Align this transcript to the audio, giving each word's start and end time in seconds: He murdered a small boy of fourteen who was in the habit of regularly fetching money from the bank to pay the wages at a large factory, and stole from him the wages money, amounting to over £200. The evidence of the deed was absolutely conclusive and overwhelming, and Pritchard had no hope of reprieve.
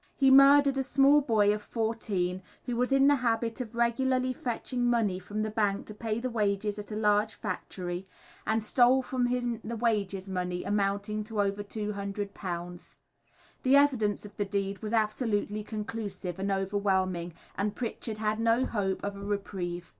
He 0.15 0.31
murdered 0.31 0.79
a 0.79 0.81
small 0.81 1.21
boy 1.21 1.53
of 1.53 1.61
fourteen 1.61 2.41
who 2.65 2.75
was 2.75 2.91
in 2.91 3.05
the 3.05 3.17
habit 3.17 3.61
of 3.61 3.75
regularly 3.75 4.33
fetching 4.33 4.83
money 4.89 5.19
from 5.19 5.43
the 5.43 5.51
bank 5.51 5.85
to 5.85 5.93
pay 5.93 6.19
the 6.19 6.27
wages 6.31 6.79
at 6.79 6.89
a 6.91 6.95
large 6.95 7.35
factory, 7.35 8.07
and 8.47 8.63
stole 8.63 9.03
from 9.03 9.27
him 9.27 9.61
the 9.63 9.75
wages 9.75 10.27
money, 10.27 10.63
amounting 10.63 11.23
to 11.25 11.39
over 11.39 11.61
£200. 11.63 12.95
The 13.61 13.75
evidence 13.77 14.25
of 14.25 14.35
the 14.37 14.43
deed 14.45 14.81
was 14.81 14.91
absolutely 14.91 15.63
conclusive 15.63 16.39
and 16.39 16.51
overwhelming, 16.51 17.35
and 17.55 17.75
Pritchard 17.75 18.17
had 18.17 18.39
no 18.39 18.65
hope 18.65 19.03
of 19.03 19.15
reprieve. 19.15 19.87